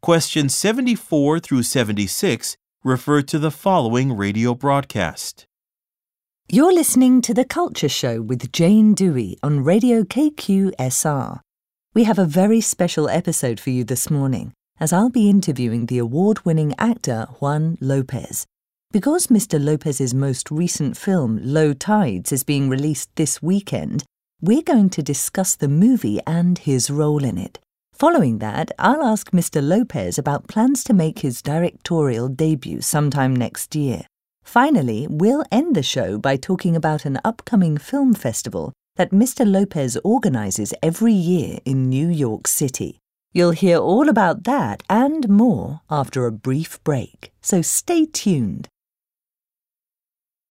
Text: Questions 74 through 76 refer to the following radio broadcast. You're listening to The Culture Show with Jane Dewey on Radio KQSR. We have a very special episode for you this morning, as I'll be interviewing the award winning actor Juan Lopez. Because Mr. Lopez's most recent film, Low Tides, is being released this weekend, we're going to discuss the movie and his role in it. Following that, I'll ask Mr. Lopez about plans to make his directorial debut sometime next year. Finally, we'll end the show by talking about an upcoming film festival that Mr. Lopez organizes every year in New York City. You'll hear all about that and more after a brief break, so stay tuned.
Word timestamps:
Questions 0.00 0.54
74 0.54 1.40
through 1.40 1.64
76 1.64 2.56
refer 2.84 3.20
to 3.22 3.36
the 3.36 3.50
following 3.50 4.16
radio 4.16 4.54
broadcast. 4.54 5.44
You're 6.48 6.72
listening 6.72 7.20
to 7.22 7.34
The 7.34 7.44
Culture 7.44 7.88
Show 7.88 8.22
with 8.22 8.52
Jane 8.52 8.94
Dewey 8.94 9.36
on 9.42 9.64
Radio 9.64 10.04
KQSR. 10.04 11.40
We 11.94 12.04
have 12.04 12.18
a 12.18 12.24
very 12.24 12.60
special 12.60 13.08
episode 13.08 13.58
for 13.58 13.70
you 13.70 13.82
this 13.82 14.08
morning, 14.08 14.52
as 14.78 14.92
I'll 14.92 15.10
be 15.10 15.28
interviewing 15.28 15.86
the 15.86 15.98
award 15.98 16.44
winning 16.44 16.74
actor 16.78 17.26
Juan 17.40 17.76
Lopez. 17.80 18.46
Because 18.92 19.26
Mr. 19.26 19.62
Lopez's 19.62 20.14
most 20.14 20.48
recent 20.52 20.96
film, 20.96 21.40
Low 21.42 21.74
Tides, 21.74 22.30
is 22.30 22.44
being 22.44 22.68
released 22.68 23.10
this 23.16 23.42
weekend, 23.42 24.04
we're 24.40 24.62
going 24.62 24.90
to 24.90 25.02
discuss 25.02 25.56
the 25.56 25.68
movie 25.68 26.20
and 26.24 26.56
his 26.56 26.88
role 26.88 27.24
in 27.24 27.36
it. 27.36 27.58
Following 27.98 28.38
that, 28.38 28.70
I'll 28.78 29.02
ask 29.02 29.32
Mr. 29.32 29.60
Lopez 29.60 30.18
about 30.18 30.46
plans 30.46 30.84
to 30.84 30.94
make 30.94 31.18
his 31.18 31.42
directorial 31.42 32.28
debut 32.28 32.80
sometime 32.80 33.34
next 33.34 33.74
year. 33.74 34.02
Finally, 34.44 35.08
we'll 35.10 35.44
end 35.50 35.74
the 35.74 35.82
show 35.82 36.16
by 36.16 36.36
talking 36.36 36.76
about 36.76 37.04
an 37.04 37.18
upcoming 37.24 37.76
film 37.76 38.14
festival 38.14 38.72
that 38.94 39.10
Mr. 39.10 39.44
Lopez 39.44 39.98
organizes 40.04 40.72
every 40.80 41.12
year 41.12 41.58
in 41.64 41.88
New 41.88 42.08
York 42.08 42.46
City. 42.46 43.00
You'll 43.32 43.50
hear 43.50 43.78
all 43.78 44.08
about 44.08 44.44
that 44.44 44.84
and 44.88 45.28
more 45.28 45.80
after 45.90 46.24
a 46.24 46.30
brief 46.30 46.80
break, 46.84 47.32
so 47.42 47.62
stay 47.62 48.06
tuned. 48.06 48.68